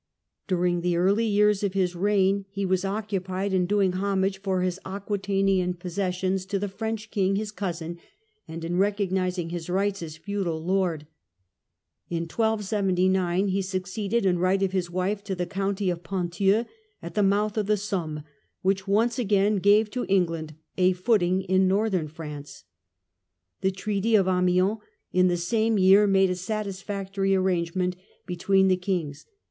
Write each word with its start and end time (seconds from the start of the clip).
During 0.47 0.81
the 0.81 0.97
early 0.97 1.27
years 1.27 1.61
of 1.63 1.75
his 1.75 1.95
reign 1.95 2.45
he 2.49 2.65
was 2.65 2.83
occupied 2.83 3.53
in 3.53 3.67
doing 3.67 3.91
homage 3.91 4.39
for 4.41 4.61
his 4.63 4.79
Aquitanian 4.83 5.75
possessions 5.75 6.43
to 6.47 6.57
the 6.57 6.65
Edward's 6.65 6.77
French 6.79 7.11
king, 7.11 7.35
his 7.35 7.51
cousin, 7.51 7.99
and 8.47 8.65
in 8.65 8.77
recognizing 8.79 9.49
foreign 9.51 9.59
poUcy. 9.61 9.85
j^jg 9.89 9.91
nghts 9.91 10.01
as 10.03 10.17
feudal 10.17 10.59
lord. 10.63 11.05
In 12.09 12.23
1279 12.23 13.49
he 13.49 13.61
suc 13.61 13.83
ceeded 13.83 14.25
in 14.25 14.39
right 14.39 14.63
of 14.63 14.71
his 14.71 14.89
wife 14.89 15.23
to 15.25 15.35
the 15.35 15.45
county 15.45 15.91
of 15.91 16.01
Ponthieu, 16.01 16.65
at 17.03 17.13
the 17.13 17.21
mouth 17.21 17.55
of 17.55 17.67
the 17.67 17.77
Somme, 17.77 18.23
which 18.63 18.87
once 18.87 19.19
again 19.19 19.57
gave 19.57 19.91
to 19.91 20.05
Eng 20.09 20.25
land 20.25 20.55
a 20.79 20.93
footing 20.93 21.43
in 21.43 21.67
northern 21.67 22.07
France. 22.07 22.63
The 23.61 23.69
Treaty 23.69 24.15
of 24.15 24.27
Amiens 24.27 24.79
in 25.13 25.27
the 25.27 25.37
same 25.37 25.77
year 25.77 26.07
made 26.07 26.31
a 26.31 26.35
satisfactory 26.35 27.35
arrangement 27.35 27.95
between 28.25 28.67
the 28.67 28.77
kings. 28.77 29.27